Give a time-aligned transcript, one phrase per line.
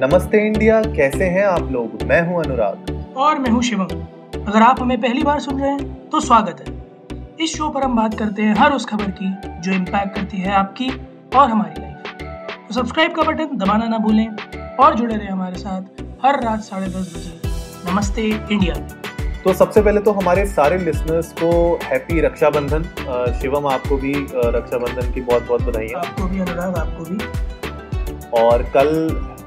[0.00, 2.02] नमस्ते इंडिया कैसे हैं आप लोग?
[2.08, 3.86] मैं हूँ अनुराग। और मैं हूँ शिवम।
[4.40, 6.74] अगर आप हमें पहली बार सुन रहे हैं तो स्वागत है।
[7.40, 9.30] इस शो पर हम बात करते हैं हर उस खबर की
[9.60, 10.88] जो इम्पैक्ट करती है आपकी
[11.36, 14.26] और हमारी लाइफ तो सब्सक्राइब का बटन दबाना ना भूलें
[14.76, 18.74] और जुड़े रहे हमारे साथ हर रात साढ़े दस बजे। नमस्ते इंडिया।
[19.44, 21.50] तो सबसे पहले तो हमारे सारे लिसनर्स को
[21.84, 22.82] हैप्पी रक्षाबंधन।
[23.40, 27.18] शिवम आपको भी रक्षाबंधन की बहुत बहुत बधाई आपको भी अनुराग आपको भी।
[28.38, 28.88] और कल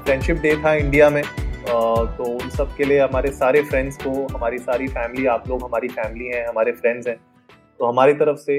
[0.04, 1.22] फ्रेंडशिप डे था इंडिया में।
[1.62, 5.88] तो उन सब के लिए हमारे सारे फ्रेंड्स को, हमारी सारी फैमिली आप लोग, हमारी
[5.88, 7.16] फैमिली हैं, हमारे फ्रेंड्स हैं।
[7.78, 8.56] तो हमारी तरफ़ से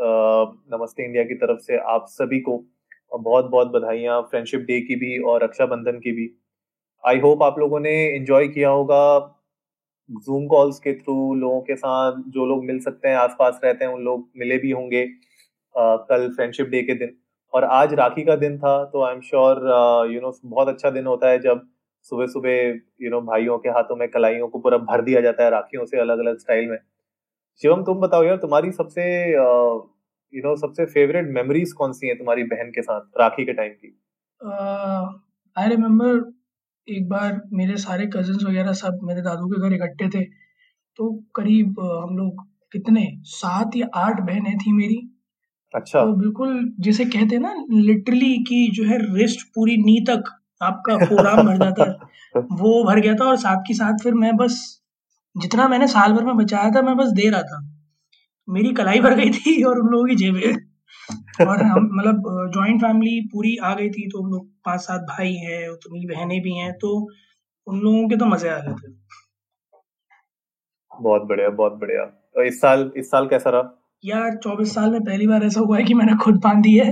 [0.00, 2.62] नमस्ते इंडिया की तरफ़ से आप सभी को
[3.12, 6.30] बहुत बहुत बधाइयाँ फ्रेंडशिप डे की भी और रक्षाबंधन की भी।
[7.04, 9.02] आई होप आप लोगों ने एंजॉय किया होगा
[10.10, 13.92] जूम कॉल्स के थ्रू लोगों के साथ जो लोग मिल सकते हैं, आसपास रहते हैं,
[13.92, 15.06] उन लोग मिले भी होंगे
[15.74, 17.16] कल फ्रेंडशिप डे के दिन।
[17.54, 19.56] और आज राखी का दिन था तो I am sure
[20.12, 21.66] you know बहुत अच्छा दिन होता है जब
[22.02, 22.56] सुबह सुबह
[23.02, 26.00] यू नो भाइयों के हाथों में कलाइयों को पूरा भर दिया जाता है राखियों से
[26.00, 26.78] अलग अलग स्टाइल में।
[27.62, 29.86] शिवम तुम बताओ यार तुम्हारी सबसे you uh,
[30.36, 33.52] no you know, सबसे फेवरेट मेमोरीज कौन सी हैं तुम्हारी बहन के साथ राखी के
[33.52, 34.00] टाइम की?
[35.56, 36.32] आई uh, रिमेम्बर
[36.88, 40.24] एक बार मेरे सारे कजिन्स वगैरह सब मेरे दादू के घर इकट्ठे थे
[40.96, 45.13] तो करीब अ, हम लोग कितने सात या आठ बहनें थी मेरी।
[45.74, 50.24] अच्छा। तो बिल्कुल जिसे कहते हैं ना लिटरली कि जो है रिस्ट पूरी नी तक
[50.62, 54.36] आपका फोराम भर जाता है वो भर गया था और साथ के साथ फिर मैं
[54.36, 54.58] बस
[55.36, 57.60] जितना मैंने साल भर में बचाया था मैं बस दे रहा था।
[58.48, 60.52] मेरी कलाई भर गई थी और उन लोगों की जेबें
[61.46, 65.32] और हम मतलब जॉइंट फैमिली पूरी आ गई थी तो हम लोग पाँच सात भाई
[65.34, 66.96] हैं तो मेरी बहनें भी हैं तो
[67.66, 68.92] उन लोगों के तो मज़े आ गए थे।
[70.92, 73.62] बहुत बढ़िया बहुत बढ़िया। तो इस साल इस साल कैसा रहा?
[74.04, 76.90] यार, चौबीस साल में पहली बार ऐसा हुआ है कि मैंने खुद बांधी है।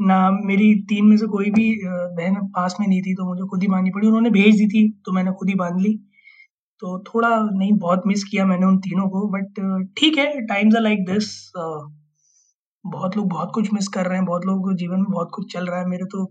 [0.00, 3.62] ना मेरी तीन में से कोई भी बहन पास में नहीं थी तो मुझे खुद
[3.62, 5.92] ही बांधनी पड़ी। उन्होंने भेज दी थी तो मैंने खुद ही बाँध ली।
[6.82, 9.60] तो थोड़ा नहीं, बहुत मिस किया मैंने उन तीनों को बट
[9.98, 14.46] ठीक है टाइम्स आर लाइक दिस बहुत लोग बहुत कुछ मिस कर रहे हैं, बहुत
[14.46, 16.24] लोगों को जीवन में बहुत कुछ चल रहा है। मेरे तो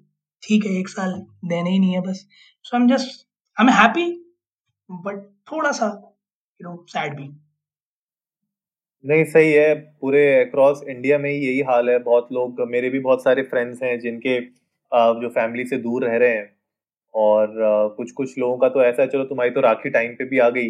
[0.44, 1.14] ठीक है, एक साल
[1.46, 2.26] देने ही नहीं है बस।
[2.66, 3.26] So I am just
[3.58, 4.06] I am happy
[4.90, 5.88] but थोड़ा सा
[6.60, 7.28] यू नो सैड भी।
[9.06, 13.00] नहीं सही है। पूरे अक्रॉस इंडिया में ही यही हाल है। बहुत लोग मेरे भी
[13.00, 14.40] बहुत सारे फ्रेंड्स हैं जिनके
[15.22, 16.50] जो फैमिली से दूर रह रहे हैं।
[17.14, 17.54] और
[17.98, 20.50] कुछ कुछ लोगों का तो ऐसा है चलो तुम्हारी तो राखी टाइम पे भी आ
[20.50, 20.68] गई।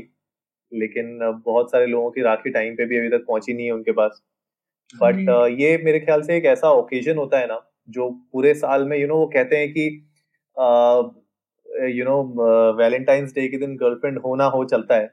[0.72, 3.92] लेकिन बहुत सारे लोगों की राखी टाइम पे भी अभी तक पहुँची नहीं है उनके
[3.94, 4.22] पास।
[4.96, 5.20] बट
[5.60, 9.04] ये मेरे ख्याल से एक ऐसा ओकेजन होता है ना जो पूरे साल में यू
[9.04, 9.86] you नो know, वो कहते हैं कि
[12.00, 15.12] यू नो वैलेंटाइंस डे के दिन गर्लफ्रेंड हो ना हो चलता है।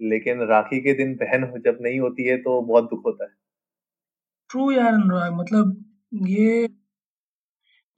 [0.00, 3.30] लेकिन राखी के दिन बहन जब नहीं होती है तो बहुत दुख होता है।
[4.50, 5.76] ट्रू यार अनुराग मतलब
[6.28, 6.66] ये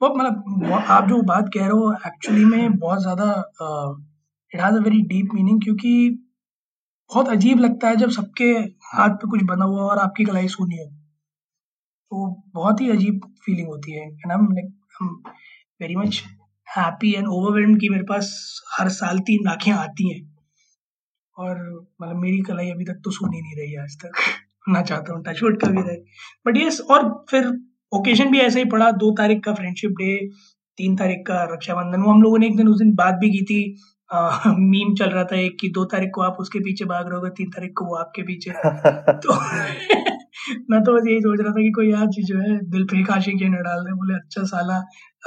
[0.01, 3.25] वो मतलब आप जो बात कह रहे हो एक्चुअली में बहुत ज़्यादा
[4.51, 5.93] it has a very deep meaning क्योंकि
[7.09, 8.49] बहुत अजीब लगता है जब सबके
[8.87, 13.67] हाथ पे कुछ बना हुआ और आपकी कलाई सूनी हो। तो बहुत ही अजीब फीलिंग
[13.67, 14.45] होती है and I am
[15.81, 16.23] very much
[16.67, 18.31] happy and overwhelmed कि मेरे पास
[18.71, 20.21] हर साल तीन राखियाँ आती हैं।
[21.39, 21.57] और
[22.01, 24.11] मतलब मेरी कलाई अभी तक तो सूनी नहीं रही आज तक।
[24.69, 25.97] ना चाहता हूँ टचवुड का भी रहे।
[26.47, 27.47] बट यस और फिर
[27.91, 30.29] ओकेजन भी ऐसे ही पड़ा। दो तारीख का फ्रेंडशिप डे
[30.77, 33.41] तीन तारीख का रक्षाबंधन। वो हम लोगों ने एक दिन उस दिन बात भी की
[33.43, 33.61] थी।
[34.47, 37.29] मीम चल रहा था एक कि दो तारीख को आप उसके पीछे भाग रहे होगे
[37.29, 38.51] तीन तारीख को वो आपके पीछे।
[39.25, 39.33] तो
[40.69, 43.11] मैं तो बस यही सोच रहा था कि कोई आज जो है दिल पे एक
[43.11, 44.77] आशिक ये न डाल दे। बोले अच्छा साला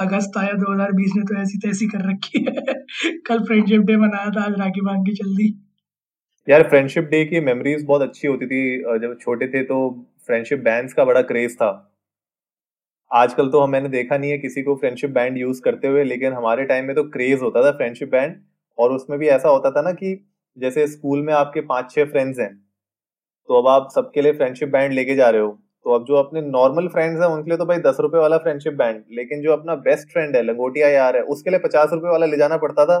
[0.01, 2.63] अगस्त आया 2020 में तो ऐसी तैसी कर रखी है।
[3.27, 5.72] कल फ्रेंडशिप डे मनाया था आज राखी बाँध के चल दी।
[6.47, 9.75] यार फ्रेंडशिप डे की मेमोरीज बहुत अच्छी होती थी। जब छोटे थे तो
[10.27, 11.69] फ्रेंडशिप बैंड्स का बड़ा क्रेज था।
[13.11, 16.33] आजकल तो हम मैंने देखा नहीं है किसी को फ्रेंडशिप बैंड यूज़ करते हुए, लेकिन
[16.33, 18.35] हमारे टाइम में तो क्रेज होता था फ्रेंडशिप बैंड
[18.77, 20.15] और उसमें भी ऐसा होता था ना कि
[20.57, 22.51] जैसे स्कूल में आपके पाँच छह फ्रेंड्स हैं
[23.49, 25.51] तो अब आप सबके लिए फ्रेंडशिप बैंड लेके जा रहे हो।
[25.85, 28.73] तो अब जो अपने नॉर्मल फ्रेंड्स हैं, उनके लिए तो भाई दस रुपए वाला फ्रेंडशिप
[28.75, 32.25] बैंड लेकिन जो अपना बेस्ट फ्रेंड है, लंगोटिया यार है, उसके लिए पचास रुपए वाला
[32.25, 32.99] ले जाना पड़ता था।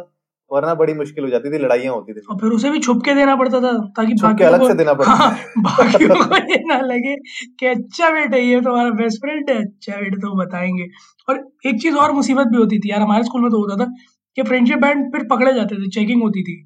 [0.51, 3.13] वरना बड़ी मुश्किल हो जाती थी लड़ाइयाँ होती थी। और फिर उसे भी छुप के
[3.15, 5.29] देना पड़ता था ताकि छुप के अलग से देना पड़ता हाँ
[5.59, 7.15] बाकियों को ये ना लगे
[7.59, 10.87] कि अच्छा बेटा ये तुम्हारा बेस्ट फ्रेंड है अच्छा बेटा तो बताएँगे।
[11.27, 13.89] और एक चीज़ और मुसीबत भी होती थी यार हमारे स्कूल में तो होता था
[14.37, 16.61] कि फ्रेंडशिप बैंड फिर पकड़े जाते थे चेकिंग होती थी।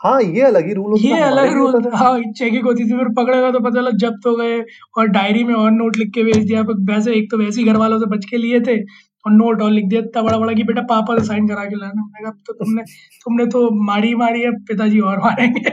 [0.00, 3.60] हाँ ये अलग ही रूल ये अलग रूल हाँ चेकिंग होती थी फिर पकड़ेगा तो
[3.60, 4.60] पता चला जब्त हो गए
[4.98, 7.76] और डायरी में और नोट लिख के भेज दिया वैसे एक तो वैसे ही घर
[7.76, 8.76] वालों से बच के लिए थे
[9.24, 11.76] और नोट और लिख दिया इतना बड़ा बड़ा कि बेटा पापा से साइन करा के
[11.76, 12.82] लाना। मैंने कहा तो तुमने
[13.24, 15.70] तुमने तो मारी मारी है पिताजी और मारेंगे।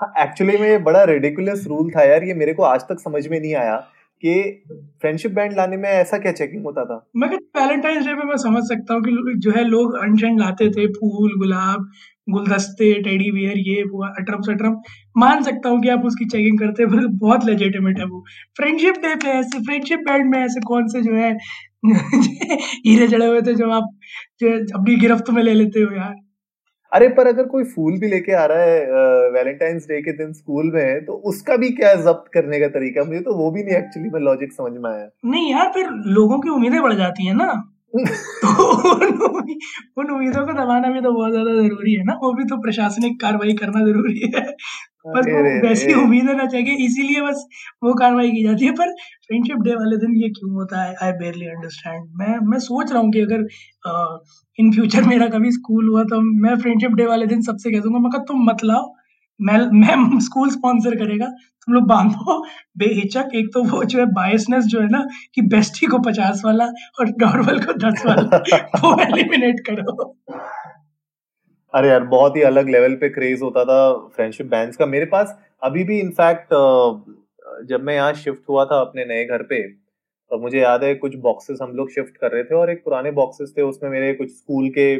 [0.00, 3.26] हाँ एक्चुअली में ये बड़ा रेडिकुलस रूल था यार ये मेरे को आज तक समझ
[3.28, 3.76] में नहीं आया
[4.22, 4.34] कि
[5.00, 8.62] फ्रेंडशिप बैंड लाने में ऐसा क्या चेकिंग होता था। मैं वैलेंटाइंस डे पे मैं समझ
[8.64, 11.90] सकता हूँ कि जो है लोग अनशंड लाते थे फूल गुलाब
[12.28, 14.74] गुलदस्ते टेडी बियर ये वो अटरम सटरम।
[15.16, 18.24] मान सकता हूँ कि आप उसकी चेकिंग करते हैं बहुत लेजिटिमेट है वो।
[18.56, 21.32] फ्रेंडशिप डे पे ऐसे फ्रेंडशिप बैंड में ऐसे कौन से जो है
[22.86, 23.90] हीरे जड़े हुए थे जो आप
[24.74, 26.14] अपनी गिरफ्त में ले लेते हो यार।
[26.92, 30.70] अरे पर अगर कोई फूल भी लेके आ रहा है वैलेंटाइंस डे के दिन स्कूल
[30.74, 33.04] में तो उसका भी क्या जब्त करने का तरीका?
[33.04, 36.38] मुझे तो वो भी नहीं एक्चुअली में लॉजिक समझ में आया। नहीं यार फिर लोगों
[36.40, 37.52] की उम्मीदें बढ़ जाती है ना।
[37.94, 38.48] तो
[39.96, 43.20] उन उम्मीदों को दबाना भी तो बहुत ज़्यादा ज़रूरी है ना। वो भी तो प्रशासनिक
[43.20, 44.42] कार्रवाई करना ज़रूरी है।
[45.04, 47.44] पर वो वैसी उम्मीदें ना चाहिए इसीलिए बस
[47.84, 48.92] वो कार्रवाई की जाती है। पर
[49.26, 50.94] फ्रेंडशिप डे वाले दिन ये क्यों होता है?
[51.02, 53.46] आई बेरली अंडरस्टैंड मैं मैं सोच रहा हूँ कि अगर
[54.58, 57.98] इन फ्यूचर मेरा कभी स्कूल हुआ तो मैं फ्रेंडशिप डे वाले दिन सबसे कह दूँगा
[58.08, 58.86] मैं तुम मत लाओ।
[59.40, 62.38] मैं मैं स्कूल स्पॉन्सर करेगा। तुम लोग बांधो।
[62.78, 65.04] बेहिचक एक तो वो जो है बायसनेस जो है ना
[65.34, 66.64] कि बेस्टी को पचास वाला
[67.00, 68.38] और नॉर्मल को दस वाला
[68.84, 70.14] वो एलिमिनेट करो।
[71.74, 75.36] अरे यार, बहुत ही अलग लेवल पे क्रेज होता था फ्रेंडशिप बैंड्स का। मेरे पास
[75.62, 76.54] अभी भी इनफैक्ट
[77.68, 79.62] जब मैं यहाँ शिफ्ट हुआ था अपने नए घर पे
[80.30, 83.10] तो मुझे याद है कुछ बॉक्सेस हम लोग शिफ्ट कर रहे थे और एक पुराने
[83.12, 84.96] बॉक्सेस थे, उसमें मेरे कुछ स्कूल के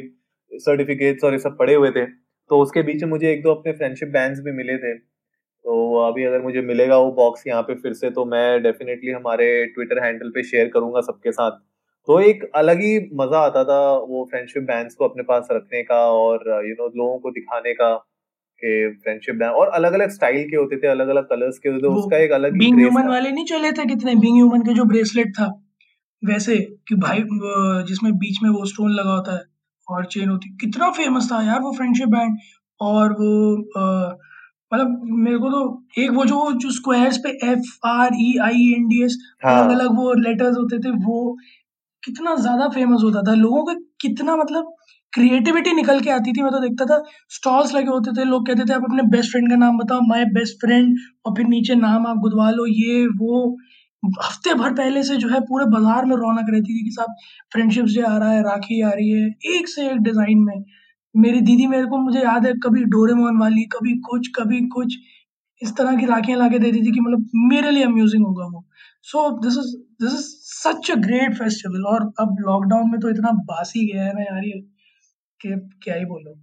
[0.52, 3.72] सर्टिफिकेट्स और ये सब पड़े हुए थे। तो उसके बीच में मुझे एक दो अपने
[3.72, 7.92] फ्रेंडशिप बैंड्स भी मिले थे। तो अभी अगर मुझे मिलेगा वो बॉक्स यहाँ पे फिर
[7.94, 11.58] से तो मैं डेफिनेटली हमारे ट्विटर हैंडल पे शेयर करूँगा सबके साथ।
[12.08, 15.96] तो एक अलग ही मज़ा आता था वो फ्रेंडशिप बैंड्स को अपने पास रखने का
[16.12, 17.94] और यू नो लोगों को दिखाने का
[18.62, 21.82] के फ्रेंडशिप बैंड और अलग अलग स्टाइल के होते थे अलग अलग कलर्स के होते
[21.82, 24.14] थे उसका एक अलग बीइंग ह्यूमन वाले नहीं चले थे कितने?
[24.14, 25.50] बीइंग ह्यूमन के जो ब्रेसलेट था
[26.22, 26.56] वैसे
[26.88, 27.22] कि भाई
[27.88, 29.44] जिसमें बीच में वो स्टोन लगा होता है
[29.88, 32.38] और चेन होती कितना फ़ेमस था यार वो फ्रेंडशिप बैंड
[32.80, 33.30] और वो
[34.72, 35.62] मतलब मेरे को तो
[35.98, 39.96] एक वो जो जो स्क्वायर्स पे F R I E N D S अलग अलग
[39.96, 41.36] वो लेटर्स होते थे वो
[42.02, 44.74] कितना ज़्यादा फ़ेमस होता था। लोगों का कितना मतलब
[45.12, 48.64] क्रिएटिविटी निकल के आती थी। मैं तो देखता था स्टॉल्स लगे होते थे। लोग कहते
[48.64, 50.96] थे, आप अपने बेस्ट फ्रेंड का नाम बताओ। माय बेस्ट फ्रेंड
[51.26, 53.56] और फिर नीचे नाम आप गुदवा लो। ये, वो।
[54.22, 57.14] हफ़्ते भर पहले से जो है पूरे बाज़ार में रौनक रहती थी कि साहब
[57.52, 60.64] फ्रेंडशिप डे आ रहा है, राखी आ रही है। एक से एक डिज़ाइन में।
[61.14, 64.96] मेरी दीदी मेरे को, मुझे याद है, कभी डोरेमोन वाली, कभी कुछ कभी कुछ।
[65.62, 68.64] इस तरह की राखियाँ लाके देती थी कि मतलब मेरे लिए अम्यूजिंग होगा वो।
[69.02, 73.30] So this is this is such a great festival और अब लॉकडाउन में तो इतना
[73.46, 74.60] बासी गया है ना यार ये
[75.40, 76.34] कि क्या ही बोलो।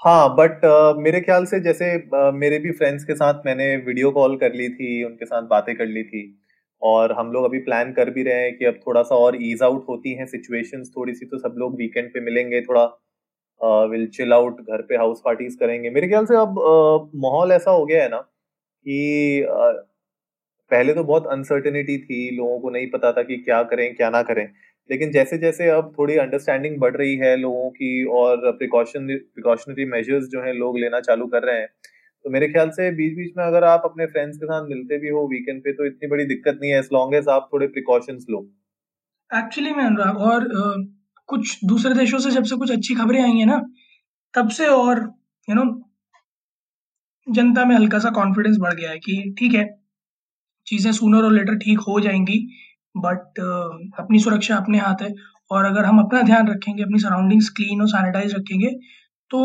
[0.00, 4.10] हाँ बट uh, मेरे ख्याल से जैसे uh, मेरे भी फ्रेंड्स के साथ मैंने वीडियो
[4.10, 6.22] कॉल कर ली थी उनके साथ बातें कर ली थी
[6.82, 9.62] और हम लोग अभी प्लान कर भी रहे हैं कि अब थोड़ा सा और ईज
[9.62, 12.84] आउट होती हैं सिचुएशंस थोड़ी सी तो सब लोग वीकेंड पे मिलेंगे थोड़ा
[13.60, 17.84] विल चिल आउट घर पे हाउस पार्टीज़ करेंगे। मेरे ख्याल से अब माहौल ऐसा हो
[17.86, 19.46] गया है ना कि
[20.70, 24.22] पहले तो बहुत अनसर्टेनिटी थी लोगों को नहीं पता था कि क्या करें क्या ना
[24.22, 24.46] करें।
[24.90, 30.26] लेकिन जैसे जैसे अब थोड़ी अंडरस्टैंडिंग बढ़ रही है लोगों की और प्रिकॉशन प्रिकॉशनरी मेजर्स
[30.30, 31.68] जो है लोग लेना चालू कर रहे हैं।
[32.24, 35.08] तो मेरे ख्याल से बीच बीच में अगर आप अपने फ्रेंड्स के साथ मिलते भी
[35.08, 38.26] हो वीकेंड पे तो इतनी बड़ी दिक्कत नहीं है एज लॉन्ग एज आप थोड़े प्रिकॉशंस
[38.30, 38.40] लो।
[39.30, 40.78] एक्चुअली मैं अनुराग और uh,
[41.28, 43.60] कुछ दूसरे देशों से जब से कुछ अच्छी खबरें आई हैं ना
[44.34, 45.00] तब से और
[45.48, 45.64] यू नो
[47.26, 49.64] जनता में हल्का सा कॉन्फिडेंस बढ़ गया है कि ठीक है
[50.66, 52.38] चीज़ें सूनर और लेटर ठीक हो जाएँगी
[52.96, 55.14] बट uh, अपनी सुरक्षा अपने हाथ है।
[55.50, 58.70] और अगर हम अपना ध्यान रखेंगे अपनी सराउंडिंग्स क्लीन और सैनिटाइज रखेंगे
[59.30, 59.40] तो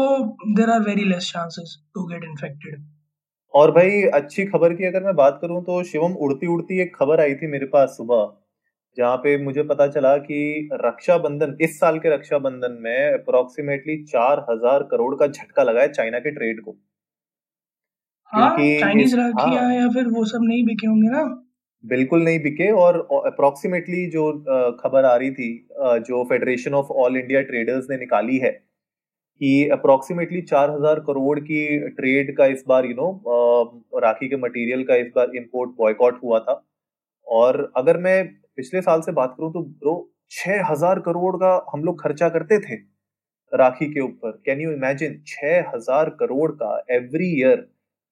[0.55, 2.85] there are very less chances to get infected
[3.53, 7.21] और भाई अच्छी खबर की अगर मैं बात करूँ तो शिवम उड़ती उड़ती एक खबर
[7.21, 8.23] आई थी मेरे पास सुबह।
[8.97, 14.83] जहाँ पे मुझे पता चला कि रक्षाबंधन इस साल के रक्षाबंधन में अप्रोक्सीमेटली चार हज़ार
[14.91, 16.75] करोड़ का झटका लगा है चाइना के ट्रेड को।
[18.31, 21.23] हाँ, चाइनीज़ राखियाँ हाँ, या फिर वो सब नहीं बिके होंगे ना?
[21.83, 24.31] बिल्कुल नहीं बिके और अप्रोक्सीमेटली जो
[24.79, 25.49] खबर आ रही थी
[26.01, 31.63] जो federation of all India traders ने निकाली है कि अप्रोक्सीमेटली चार हज़ार करोड़ की
[31.91, 36.39] ट्रेड का इस बार यू नो राखी के मटेरियल का इस बार इंपोर्ट बॉयकॉट हुआ
[36.39, 36.61] था।
[37.27, 38.17] और अगर मैं
[38.57, 39.93] पिछले साल से बात करूँ तो ब्रो
[40.31, 42.75] छह हज़ार करोड़ का हम लोग खर्चा करते थे
[43.53, 47.67] राखी के ऊपर। कैन यू इमेजिन छह हज़ार करोड़ का एवरी ईयर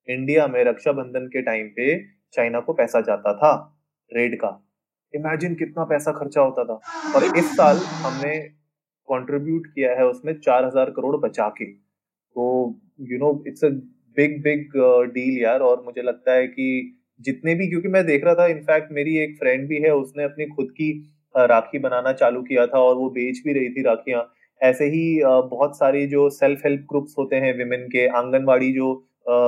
[0.07, 1.97] इंडिया में रक्षाबंधन के टाइम पे
[2.33, 3.51] चाइना को पैसा जाता था
[4.11, 4.49] ट्रेड का।
[5.13, 6.79] इमेजिन कितना पैसा खर्चा होता था।
[7.15, 8.37] और इस साल हमने
[9.07, 12.45] कंट्रीब्यूट किया है उसमें चार हज़ार करोड़ बचा के। तो
[13.01, 13.69] you know it's a
[14.17, 14.77] big big
[15.13, 16.67] deal यार। और मुझे लगता है कि
[17.19, 20.45] जितने भी, क्योंकि मैं देख रहा था इनफैक्ट मेरी एक फ्रेंड भी है, उसने अपनी
[20.47, 20.91] खुद की
[21.35, 24.25] राखी बनाना चालू किया था और वो बेच भी रही थी राखियाँ।
[24.61, 28.93] ऐसे ही बहुत सारी जो सेल्फ हेल्प ग्रुप्स होते हैं विमेन के, आंगनवाड़ी जो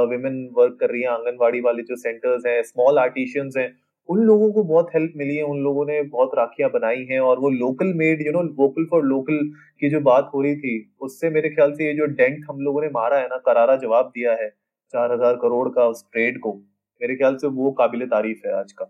[0.07, 3.71] विमेन वर्क कर रही है, आंगनवाड़ी वाले जो सेंटर्स हैं स्मॉल आर्टिशियंस हैं,
[4.09, 7.39] उन लोगों को बहुत हेल्प मिली है, उन लोगों ने बहुत राखियाँ बनाई हैं और
[7.39, 9.39] वो local made you know vocal for local
[9.81, 12.81] की जो बात हो रही थी, उससे मेरे ख्याल से ये जो डेंट हम लोगों
[12.81, 14.49] ने मारा है ना, करारा जवाब दिया है,
[14.93, 16.59] चार हज़ार करोड़ का उस ट्रेड को।
[17.01, 18.85] मेरे ख्याल से वो काबिल तारीफ़ है आज का।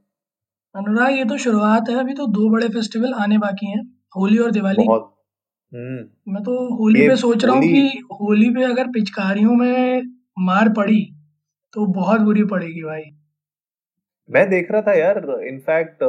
[0.75, 3.81] अनुराग ये तो शुरुआत है। अभी तो दो बड़े फेस्टिवल आने बाकी हैं
[4.15, 5.15] होली और दिवाली। बहुत।
[5.71, 10.01] हम्म। मैं तो होली पे सोच रहा हूँ कि होली पे अगर पिचकारियों में
[10.39, 11.01] मार पड़ी
[11.73, 13.03] तो बहुत बुरी पड़ेगी भाई।
[14.29, 16.03] मैं देख रहा था यार इनफैक्ट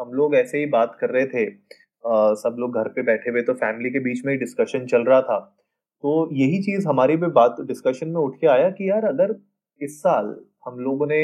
[0.00, 3.42] हम लोग ऐसे ही बात कर रहे थे। uh, सब लोग घर पे बैठे हुए
[3.42, 5.38] तो फैमिली के बीच में ही डिस्कशन चल रहा था।
[6.04, 9.34] तो यही चीज़ हमारी भी बात डिस्कशन में उठ के आया कि यार अगर
[9.80, 10.34] इस साल
[10.64, 11.22] हम लोगों ने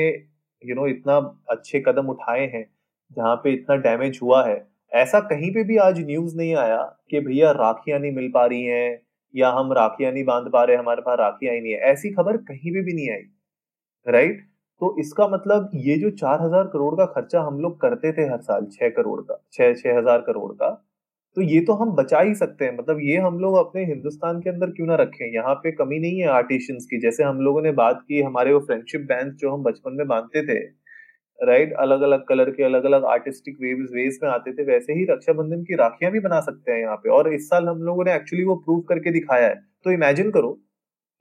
[0.62, 1.16] यू नो इतना
[1.50, 2.64] अच्छे कदम उठाए हैं,
[3.10, 7.20] जहाँ पे इतना डैमेज हुआ है। ऐसा कहीं पे भी आज न्यूज़ नहीं आया कि
[7.20, 9.00] भैया राखियाँ नहीं मिल पा रही हैं,
[9.34, 12.36] या हम राखियाँ नहीं बाँध पा रहे, हमारे पास राखियाँ ही नहीं है। ऐसी खबर
[12.44, 13.22] कहीं पे भी नहीं आई
[14.06, 14.44] राइट
[14.80, 18.40] तो इसका मतलब ये जो चार हज़ार करोड़ का खर्चा हम लोग करते थे हर
[18.40, 20.68] साल, छह करोड़ का, छह छह हज़ार करोड़ का
[21.36, 24.50] तो ये तो हम बचा ही सकते हैं। मतलब ये हम लोग अपने हिंदुस्तान के
[24.50, 25.26] अंदर क्यों ना रखें?
[25.34, 28.60] यहाँ पे कमी नहीं है आर्टिशियंस की। जैसे हम लोगों ने बात की, हमारे वो
[28.60, 30.58] फ्रेंडशिप बैंड जो हम बचपन में बांधते थे
[31.38, 35.04] राइट अलग अलग कलर के अलग अलग आर्टिस्टिक वेव्स वेज में आते थे, वैसे ही
[35.04, 38.14] रक्षाबंधन की राखियाँ भी बना सकते हैं यहाँ पे। और इस साल हम लोगों ने
[38.14, 40.52] एक्चुअली वो प्रूव करके दिखाया है। तो इमेजिन करो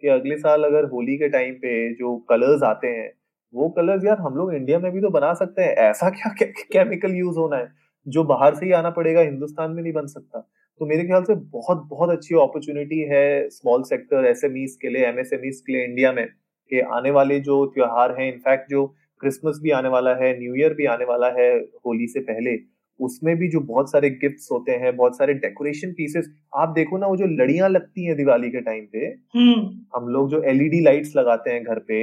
[0.03, 3.12] कि अगले साल अगर होली के टाइम पे जो कलर्स आते हैं,
[3.53, 6.31] वो कलर्स यार हम लोग इंडिया में भी तो बना सकते हैं। ऐसा क्या
[6.72, 7.67] केमिकल यूज़ होना है?
[8.07, 10.39] जो बाहर से ही आना पड़ेगा हिंदुस्तान में नहीं बन सकता
[10.81, 14.41] तो मेरे ख्याल से बहुत बहुत अच्छी अपॉर्चुनिटी है स्मॉल सेक्टर एस
[14.81, 16.25] के लिए एमएसएमईज के लिए इंडिया में
[16.71, 18.85] कि आने वाले जो त्योहार हैं इनफैक्ट जो
[19.21, 21.51] क्रिसमस भी आने वाला है न्यू ईयर भी आने वाला है
[21.85, 22.57] होली से पहले
[23.00, 27.07] उसमें भी जो बहुत सारे गिफ्ट्स होते हैं बहुत सारे डेकोरेशन पीसेस आप देखो ना
[27.07, 29.55] वो जो लड़ियाँ लगती हैं दिवाली के टाइम पे हम्म।
[29.95, 32.01] हम लोग जो एलईडी लाइट्स लगाते हैं घर पे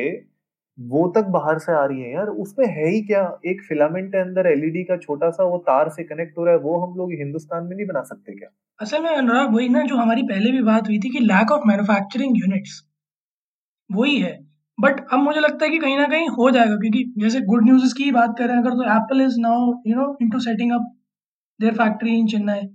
[0.78, 3.22] वो तक बाहर से आ रही है यार। उसमें है ही क्या?
[3.46, 6.60] एक फिलामेंट है अंदर एलईडी का छोटा सा, वो तार से कनेक्ट हो रहा है।
[6.60, 8.48] वो हम लोग हिंदुस्तान में नहीं बना सकते क्या?
[8.80, 11.68] असल में अनुराग, वही ना जो हमारी पहले भी बात हुई थी कि लैक ऑफ़
[11.68, 12.80] मैन्युफैक्चरिंग यूनिट्स
[13.90, 14.32] वही है।
[14.78, 17.94] बट अब मुझे लगता है कि कहीं ना कहीं हो जाएगा, क्योंकि जैसे गुड न्यूज़
[17.94, 20.88] की बात करें, अगर तो Apple is now you know into setting up
[21.60, 22.66] their factory in Chennai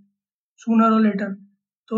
[0.62, 1.34] sooner or later
[1.90, 1.98] तो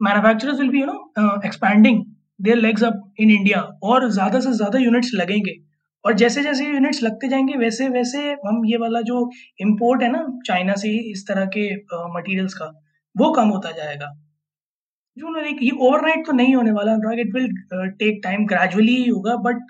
[0.00, 2.04] manufacturers will be you know expanding
[2.40, 5.56] their legs up in India और ज़्यादा से ज़्यादा यूनिट्स लगेंगे।
[6.04, 9.28] और जैसे जैसे यूनिट्स लगते जाएँगे, वैसे वैसे हम ये वाला जो
[9.60, 11.64] इम्पोर्ट है ना चाइना से इस तरह के
[12.12, 12.66] मटेरियल्स का,
[13.16, 14.12] वो कम होता जाएगा।
[15.16, 19.08] जो ना ये ओवरनाइट तो नहीं होने वाला, Anurag it will take time gradually ही
[19.08, 19.66] होगा बट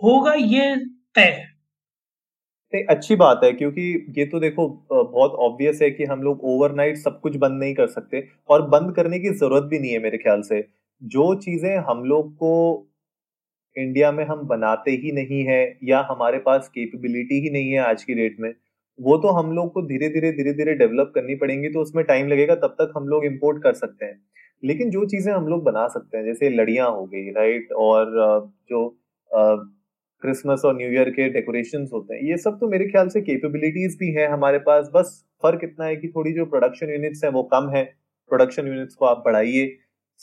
[0.00, 0.74] होगा ये
[1.14, 1.42] तय।
[2.72, 3.82] अच्छी बात है, क्योंकि
[4.18, 7.86] ये तो देखो बहुत ऑब्वियस है कि हम लोग ओवरनाइट सब कुछ बंद नहीं कर
[7.88, 10.60] सकते, और बंद करने की ज़रूरत भी नहीं है मेरे ख्याल से।
[11.02, 12.52] जो चीज़ें हम लोग को
[13.76, 18.04] इंडिया में हम बनाते ही नहीं है या हमारे पास कैपेबिलिटी ही नहीं है आज
[18.04, 18.52] की डेट में,
[18.98, 22.28] वो तो हम लोग को धीरे धीरे धीरे धीरे डेवलप करनी पड़ेंगी तो उसमें टाइम
[22.28, 24.20] लगेगा, तब तक हम लोग इम्पोर्ट कर सकते हैं।
[24.62, 28.12] लेकिन जो चीज़ें हम लोग बना सकते हैं, जैसे लड़ियाँ हो गई राइट और
[28.70, 28.88] जो
[30.22, 33.96] क्रिसमस और न्यू ईयर के डेकोरेशन होते हैं, ये सब तो मेरे ख्याल से कैपेबिलिटीज
[34.00, 37.42] भी है हमारे पास। बस फ़र्क इतना है कि थोड़ी जो प्रोडक्शन यूनिट्स हैं वो
[37.52, 37.84] कम है।
[38.30, 39.66] प्रोडक्शन यूनिट्स को आप बढ़ाइए।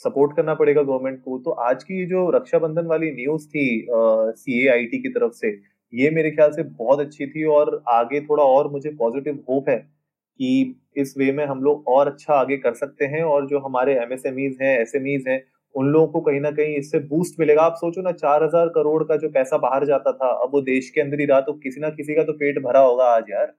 [0.00, 4.84] सपोर्ट करना पड़ेगा गवर्नमेंट को। तो आज की जो रक्षाबंधन वाली न्यूज़ थी सी आई
[4.86, 5.50] टी की तरफ़ से,
[5.92, 9.76] ये मेरे ख्याल से बहुत अच्छी थी और आगे थोड़ा और मुझे पॉजिटिव होप है
[9.76, 10.50] कि
[10.96, 14.56] इस वे में हम लोग और अच्छा आगे कर सकते हैं और जो हमारे एमएसएमईज
[14.62, 15.42] हैं एसएमईज हैं,
[15.74, 19.02] उन लोगों को कहीं ना कहीं इससे बूस्ट मिलेगा। आप सोचो ना, चार हज़ार करोड़
[19.04, 21.80] का जो पैसा बाहर जाता था, अब वो देश के अंदर ही रहा तो किसी
[21.80, 23.52] ना किसी का तो पेट भरा होगा आज यार।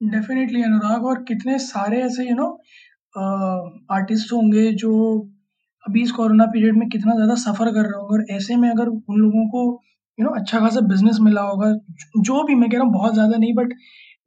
[0.00, 2.50] डेफिनेटली अनुराग, और कितने सारे ऐसे यू नो
[3.92, 4.92] आर्टिस्ट होंगे जो
[5.86, 8.88] अभी इस कोरोना पीरियड में कितना ज़्यादा सफ़र कर रहे होंगे और ऐसे में अगर
[8.88, 9.62] उन लोगों को
[10.18, 11.72] यू नो अच्छा खासा बिज़नेस मिला होगा
[12.20, 13.74] जो भी मैं कह रहा हूँ बहुत ज़्यादा नहीं बट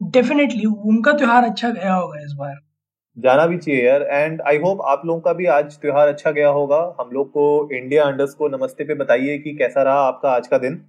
[0.01, 2.55] डेफिनेटली उनका त्योहार अच्छा गया होगा इस बार।
[3.17, 6.49] जाना भी चाहिए यार। एंड आई होप आप लोगों का भी आज त्योहार अच्छा गया
[6.49, 10.47] होगा। हम लोग को इंडिया अंडर्स को नमस्ते पे बताइए कि कैसा रहा आपका आज
[10.47, 10.81] का दिन।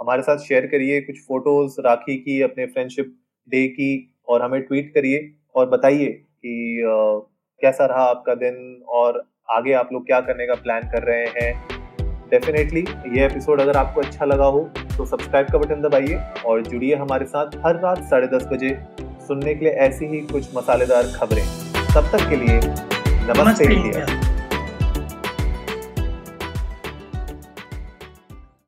[0.00, 3.14] हमारे साथ शेयर करिए कुछ फ़ोटोज़ राखी की अपने फ्रेंडशिप
[3.48, 3.90] डे की
[4.28, 7.28] और हमें ट्वीट करिए और बताइए कि uh,
[7.62, 9.18] कैसा रहा आपका दिन और
[9.48, 11.52] आगे आप लोग क्या करने का प्लान कर रहे हैं?
[12.30, 12.80] डेफिनेटली
[13.16, 14.60] ये एपिसोड अगर आपको अच्छा लगा हो
[14.96, 18.76] तो सब्सक्राइब का बटन दबाइए और जुड़िए हमारे साथ हर रात साढ़े दस बजे
[19.28, 21.44] सुनने के लिए ऐसी ही कुछ मसालेदार खबरें।
[21.94, 22.60] तब तक के लिए
[23.28, 24.31] नमस्ते इंडिया।